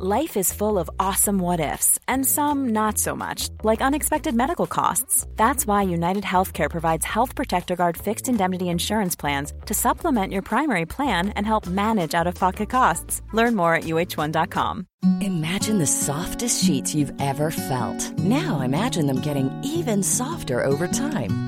[0.00, 4.68] Life is full of awesome what ifs, and some not so much, like unexpected medical
[4.68, 5.26] costs.
[5.34, 10.42] That's why United Healthcare provides Health Protector Guard fixed indemnity insurance plans to supplement your
[10.42, 13.22] primary plan and help manage out of pocket costs.
[13.32, 14.86] Learn more at uh1.com.
[15.20, 18.16] Imagine the softest sheets you've ever felt.
[18.20, 21.47] Now imagine them getting even softer over time.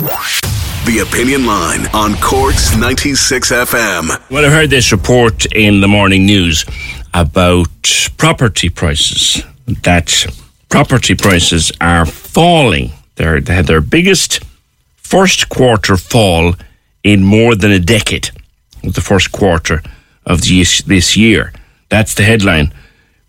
[0.00, 4.30] The Opinion Line on Cork's 96 FM.
[4.30, 6.64] Well, I heard this report in the morning news
[7.12, 7.68] about
[8.16, 9.44] property prices.
[9.82, 10.24] That
[10.70, 12.92] property prices are falling.
[13.16, 14.42] They're, they had their biggest
[14.96, 16.54] first quarter fall
[17.04, 18.30] in more than a decade.
[18.82, 19.82] The first quarter
[20.24, 21.52] of this, this year.
[21.90, 22.72] That's the headline.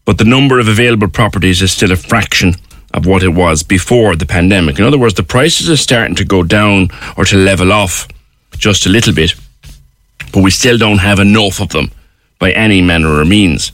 [0.06, 2.54] But the number of available properties is still a fraction
[2.94, 4.80] of what it was before the pandemic.
[4.80, 8.08] In other words, the prices are starting to go down or to level off
[8.58, 9.34] just a little bit,
[10.34, 11.92] but we still don't have enough of them
[12.40, 13.72] by any manner or means.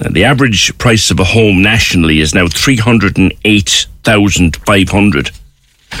[0.00, 5.30] Uh, the average price of a home nationally is now 308,500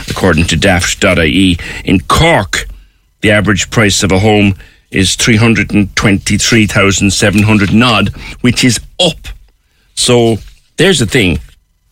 [0.08, 1.58] according to daft.ie.
[1.84, 2.66] In Cork,
[3.20, 4.54] the average price of a home
[4.90, 8.08] is 323,700 nod,
[8.40, 9.28] which is up.
[9.94, 10.38] So
[10.76, 11.38] there's the thing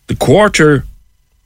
[0.09, 0.85] the quarter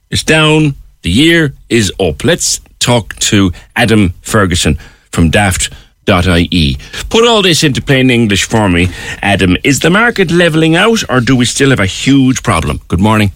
[0.09, 2.23] is down, the year is up.
[2.23, 4.77] Let's talk to Adam Ferguson
[5.11, 6.77] from daft.ie.
[7.09, 8.87] Put all this into plain English for me,
[9.21, 9.55] Adam.
[9.63, 12.79] Is the market levelling out or do we still have a huge problem?
[12.87, 13.31] Good morning.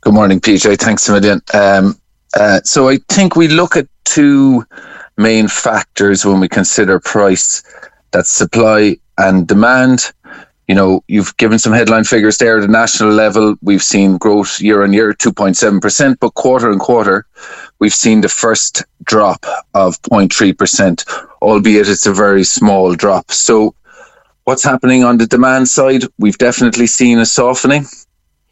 [0.00, 0.78] Good morning, PJ.
[0.78, 1.40] Thanks a million.
[1.54, 1.98] Um,
[2.34, 4.66] uh, so I think we look at two
[5.16, 7.62] main factors when we consider price
[8.10, 10.12] that's supply and demand
[10.72, 13.56] you know, you've given some headline figures there at the national level.
[13.60, 17.26] We've seen growth year on year, 2.7%, but quarter on quarter,
[17.78, 19.44] we've seen the first drop
[19.74, 21.04] of 0.3%,
[21.42, 23.30] albeit it's a very small drop.
[23.30, 23.74] So,
[24.44, 26.04] what's happening on the demand side?
[26.18, 27.84] We've definitely seen a softening.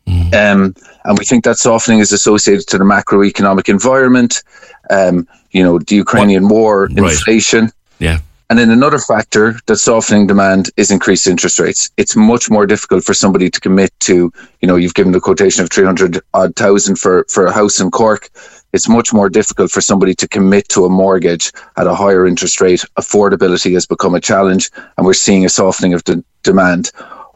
[0.07, 0.35] Mm.
[0.35, 4.43] Um, and we think that softening is associated to the macroeconomic environment,
[4.91, 6.53] um, you know, the Ukrainian what?
[6.53, 6.99] war, right.
[6.99, 7.73] inflation.
[7.99, 8.19] Yeah.
[8.51, 11.89] And then another factor that's softening demand is increased interest rates.
[11.97, 15.63] It's much more difficult for somebody to commit to, you know, you've given the quotation
[15.63, 18.29] of 300 odd thousand for, for a house in Cork.
[18.73, 22.61] It's much more difficult for somebody to commit to a mortgage at a higher interest
[22.61, 22.85] rate.
[22.99, 26.91] Affordability has become a challenge and we're seeing a softening of the demand,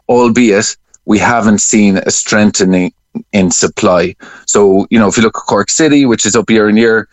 [0.09, 0.75] albeit
[1.05, 2.93] we haven't seen a strengthening
[3.31, 4.17] in supply.
[4.47, 7.07] So, you know, if you look at Cork City, which is up year on year,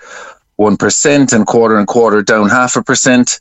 [0.59, 3.39] 1% and quarter and quarter down half a percent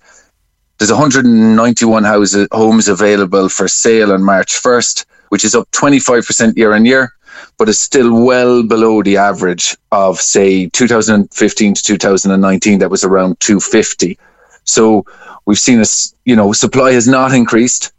[0.82, 6.74] there's 191 houses, homes available for sale on March 1st, which is up 25% year
[6.74, 7.14] on year,
[7.60, 13.40] but is still well below the average of, say, 2015 to 2019, that was around
[13.42, 14.18] 250.
[14.64, 15.06] So
[15.46, 15.86] we've seen a,
[16.26, 17.94] you know, supply has not increased,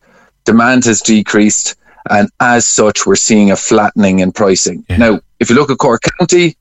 [0.44, 1.76] demand has decreased,
[2.10, 4.84] and as such, we're seeing a flattening in pricing.
[4.88, 4.97] Yeah.
[4.97, 6.56] Now, if you look at Cork County,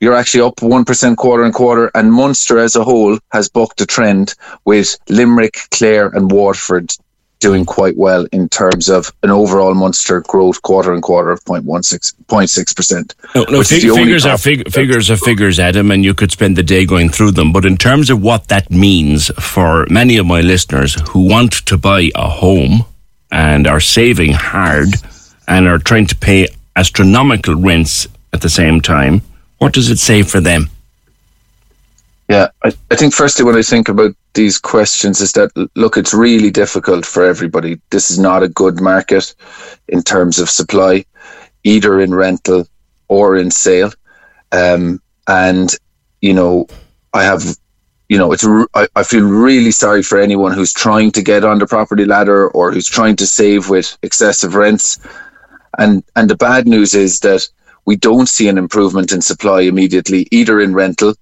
[0.00, 3.86] you're actually up 1% quarter and quarter, and Munster as a whole has bucked the
[3.86, 4.34] trend
[4.64, 6.92] with Limerick, Clare, and Waterford
[7.38, 13.14] doing quite well in terms of an overall Munster growth quarter and quarter of 0.6%.
[13.34, 16.62] No, no fig- figures, are fig- figures are figures, Adam, and you could spend the
[16.62, 17.52] day going through them.
[17.52, 21.76] But in terms of what that means for many of my listeners who want to
[21.76, 22.84] buy a home
[23.30, 24.88] and are saving hard
[25.46, 29.20] and are trying to pay astronomical rents at the same time,
[29.58, 30.68] what does it say for them?
[32.28, 36.12] Yeah, I, I think firstly, when I think about these questions, is that look, it's
[36.12, 37.80] really difficult for everybody.
[37.90, 39.34] This is not a good market
[39.88, 41.04] in terms of supply,
[41.62, 42.66] either in rental
[43.08, 43.92] or in sale.
[44.50, 45.74] Um, and,
[46.20, 46.66] you know,
[47.14, 47.44] I have,
[48.08, 48.44] you know, it's,
[48.74, 52.48] I, I feel really sorry for anyone who's trying to get on the property ladder
[52.48, 54.98] or who's trying to save with excessive rents.
[55.78, 57.48] And, and the bad news is that
[57.86, 61.14] we don't see an improvement in supply immediately, either in rental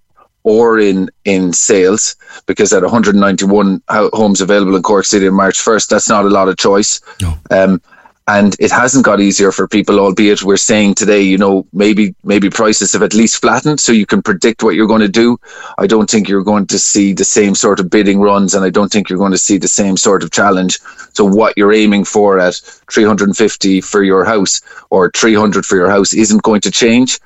[0.42, 2.16] or in in sales,
[2.46, 6.48] because at 191 homes available in Cork City on March 1st, that's not a lot
[6.48, 7.00] of choice.
[7.20, 7.34] No.
[7.50, 7.80] Um,
[8.26, 12.48] and it hasn't got easier for people albeit we're saying today you know maybe maybe
[12.48, 15.38] prices have at least flattened so you can predict what you're going to do.
[15.76, 18.70] I don't think you're going to see the same sort of bidding runs and i
[18.70, 20.78] don't think you're going to see the same sort of challenge
[21.12, 22.54] so what you're aiming for at
[22.90, 24.60] 350 for your house
[24.90, 27.20] or 300 for your house isn't going to change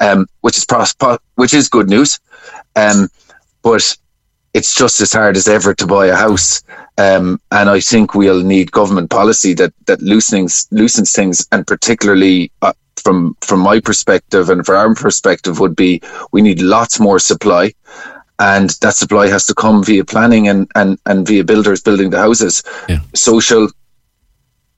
[0.00, 0.94] um, which is pros-
[1.36, 2.18] which is good news.
[2.76, 3.08] Um,
[3.62, 3.96] but
[4.54, 6.62] it's just as hard as ever to buy a house.
[6.96, 12.52] Um, and I think we'll need government policy that that loosens loosens things, and particularly
[12.62, 17.18] uh, from from my perspective and from our perspective would be we need lots more
[17.18, 17.74] supply,
[18.38, 22.18] and that supply has to come via planning and and and via builders building the
[22.18, 23.00] houses, yeah.
[23.12, 23.68] social,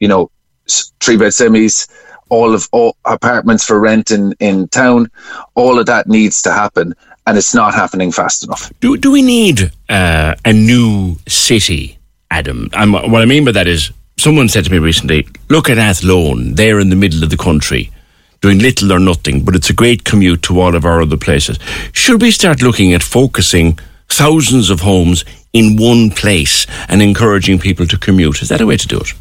[0.01, 0.31] you know,
[1.01, 1.87] three bed semis.
[2.29, 5.09] All of all apartments for rent in, in town,
[5.55, 6.93] all of that needs to happen
[7.27, 8.73] and it's not happening fast enough.
[8.81, 11.99] Do, do we need uh, a new city,
[12.31, 12.71] Adam?
[12.73, 16.55] And what I mean by that is, someone said to me recently, look at Athlone,
[16.55, 17.91] they're in the middle of the country,
[18.41, 21.59] doing little or nothing, but it's a great commute to all of our other places.
[21.93, 27.87] Should we start looking at focusing thousands of homes in one place and encouraging people
[27.87, 28.41] to commute?
[28.41, 29.13] Is that a way to do it?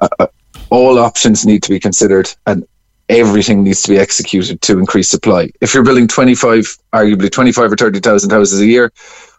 [0.00, 0.26] Uh, uh
[0.70, 2.66] all options need to be considered, and
[3.08, 5.50] everything needs to be executed to increase supply.
[5.60, 8.92] If you're building 25, arguably 25 or 30,000 houses a year,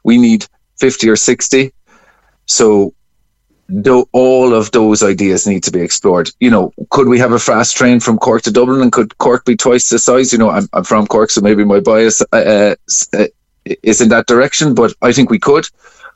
[0.04, 0.46] we need
[0.78, 1.72] 50 or 60.
[2.46, 2.94] So
[3.82, 6.32] do, all of those ideas need to be explored.
[6.40, 9.46] You know, could we have a fast train from Cork to Dublin and could Cork
[9.46, 10.34] be twice the size?
[10.34, 12.76] You know, I'm, I'm from Cork, so maybe my bias uh,
[13.16, 13.26] uh,
[13.84, 15.68] is in that direction, but I think we could.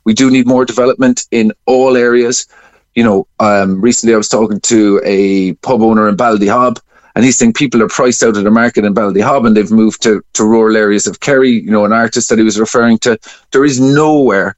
[0.06, 2.48] We do need more development in all areas.
[2.96, 6.80] You know, um, recently I was talking to a pub owner in Ballydehob
[7.16, 10.02] and he's saying people are priced out of the market in Ballydehob and they've moved
[10.04, 13.20] to, to rural areas of Kerry, you know, an artist that he was referring to.
[13.52, 14.56] There is nowhere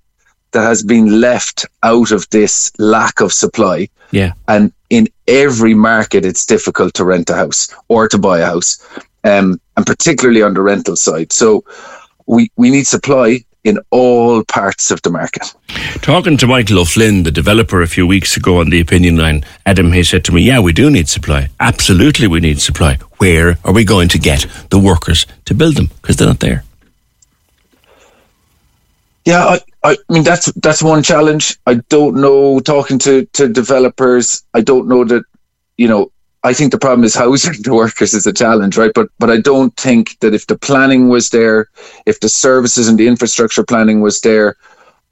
[0.51, 3.89] that has been left out of this lack of supply.
[4.11, 4.33] Yeah.
[4.47, 8.79] And in every market, it's difficult to rent a house or to buy a house,
[9.25, 11.33] um, and particularly on the rental side.
[11.33, 11.65] So
[12.25, 15.53] we, we need supply in all parts of the market.
[16.01, 19.91] Talking to Michael O'Flynn, the developer, a few weeks ago on the opinion line, Adam
[19.91, 21.50] Hay said to me, Yeah, we do need supply.
[21.59, 22.97] Absolutely, we need supply.
[23.17, 25.89] Where are we going to get the workers to build them?
[26.01, 26.63] Because they're not there.
[29.25, 31.57] Yeah, I, I mean that's that's one challenge.
[31.65, 32.59] I don't know.
[32.59, 35.23] Talking to, to developers, I don't know that
[35.77, 36.12] you know
[36.45, 38.94] I think the problem is housing the workers is a challenge, right?
[38.94, 41.69] But but I don't think that if the planning was there,
[42.06, 44.56] if the services and the infrastructure planning was there,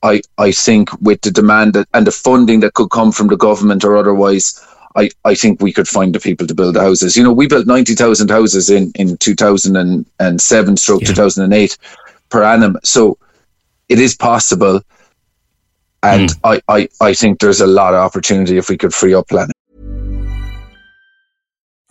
[0.03, 3.38] I I think with the demand that, and the funding that could come from the
[3.47, 4.63] government or otherwise,
[4.95, 7.18] I, I think we could find the people to build the houses.
[7.18, 11.07] You know, we built ninety thousand houses in in two thousand and seven stroke yeah.
[11.07, 11.77] two thousand and eight
[12.29, 12.77] per annum.
[12.83, 13.18] So
[13.89, 14.81] it is possible.
[16.03, 16.39] And mm.
[16.44, 19.53] I, I, I think there's a lot of opportunity if we could free up planning.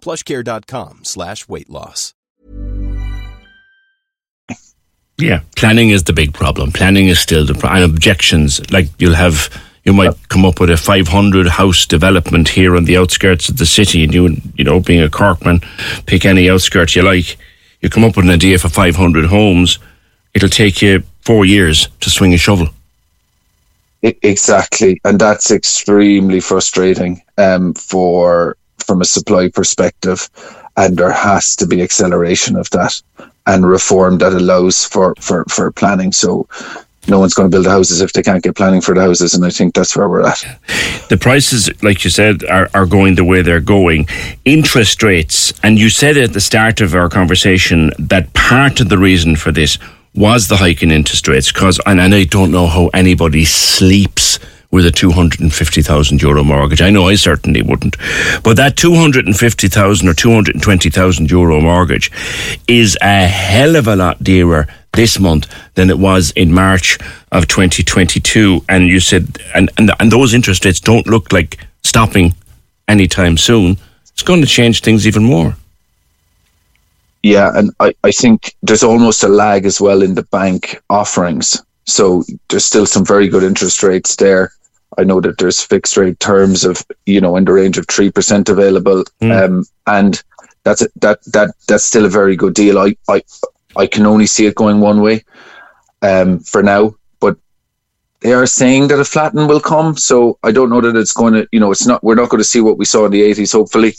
[0.00, 2.14] plushcare.com slash weight loss.
[5.18, 6.70] Yeah, planning is the big problem.
[6.70, 7.82] Planning is still the problem.
[7.82, 9.50] And objections, like you'll have,
[9.82, 13.66] you might come up with a 500 house development here on the outskirts of the
[13.66, 15.64] city, and you, you know, being a Corkman,
[16.06, 17.36] pick any outskirts you like.
[17.80, 19.80] You come up with an idea for 500 homes,
[20.34, 22.68] it'll take you four years to swing a shovel.
[24.02, 28.56] Exactly, and that's extremely frustrating um, for
[28.88, 30.28] from a supply perspective,
[30.76, 33.00] and there has to be acceleration of that
[33.46, 36.10] and reform that allows for for for planning.
[36.10, 36.48] So
[37.06, 39.34] no one's going to build the houses if they can't get planning for the houses.
[39.34, 40.44] And I think that's where we're at.
[41.08, 44.06] The prices, like you said, are, are going the way they're going.
[44.44, 48.98] Interest rates, and you said at the start of our conversation that part of the
[48.98, 49.78] reason for this
[50.14, 51.52] was the hike in interest rates.
[51.52, 54.27] Because, and I don't know how anybody sleeps
[54.70, 56.82] with a 250,000 euro mortgage.
[56.82, 57.96] I know I certainly wouldn't.
[58.42, 62.10] But that 250,000 or 220,000 euro mortgage
[62.66, 66.98] is a hell of a lot dearer this month than it was in March
[67.32, 68.64] of 2022.
[68.68, 72.34] And you said, and, and, and those interest rates don't look like stopping
[72.88, 73.78] anytime soon.
[74.12, 75.56] It's going to change things even more.
[77.22, 81.62] Yeah, and I, I think there's almost a lag as well in the bank offerings.
[81.88, 84.52] So there's still some very good interest rates there.
[84.98, 88.10] I know that there's fixed rate terms of you know in the range of three
[88.10, 89.44] percent available, mm.
[89.44, 90.22] um, and
[90.64, 92.78] that's a, that that that's still a very good deal.
[92.78, 93.22] I I
[93.74, 95.24] I can only see it going one way,
[96.02, 96.94] um, for now.
[97.20, 97.38] But
[98.20, 101.34] they are saying that a flatten will come, so I don't know that it's going
[101.34, 101.48] to.
[101.52, 102.04] You know, it's not.
[102.04, 103.94] We're not going to see what we saw in the '80s, hopefully.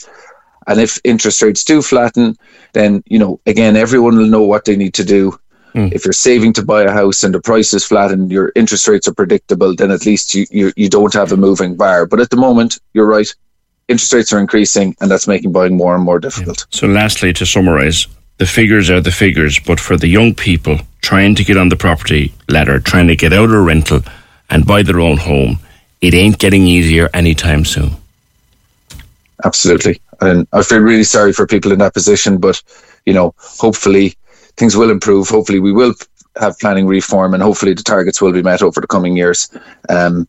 [0.68, 2.38] And if interest rates do flatten,
[2.74, 5.40] then you know again everyone will know what they need to do
[5.74, 5.92] Mm.
[5.92, 8.88] If you're saving to buy a house and the price is flat and your interest
[8.88, 12.06] rates are predictable, then at least you, you, you don't have a moving bar.
[12.06, 13.34] But at the moment, you're right.
[13.88, 16.66] Interest rates are increasing and that's making buying more and more difficult.
[16.70, 18.08] So, lastly, to summarize,
[18.38, 21.76] the figures are the figures, but for the young people trying to get on the
[21.76, 24.02] property ladder, trying to get out of rental
[24.50, 25.60] and buy their own home,
[26.02, 27.92] it ain't getting easier anytime soon.
[29.44, 30.02] Absolutely.
[30.22, 32.62] And I feel really sorry for people in that position, but,
[33.06, 34.16] you know, hopefully
[34.60, 35.30] things will improve.
[35.30, 35.94] Hopefully, we will
[36.40, 39.50] have planning reform, and hopefully, the targets will be met over the coming years.
[39.88, 40.28] Um,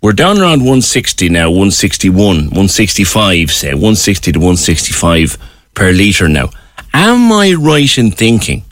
[0.00, 5.38] We're down around 160 now, 161, 165, say, 160 to 165
[5.74, 6.50] per litre now.
[6.94, 8.64] Am I right in thinking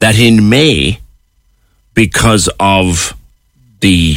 [0.00, 1.00] that in May,
[1.94, 3.16] because of
[3.80, 4.16] the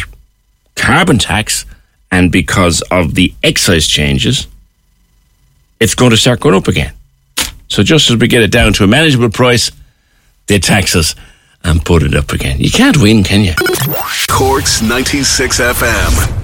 [0.76, 1.66] carbon tax
[2.12, 4.48] and because of the excise changes,
[5.80, 6.94] it's going to start going up again.
[7.68, 9.72] So just as we get it down to a manageable price,
[10.48, 11.16] they tax us
[11.64, 12.60] and put it up again.
[12.60, 13.54] You can't win, can you?
[14.28, 16.41] Corks 96 FM.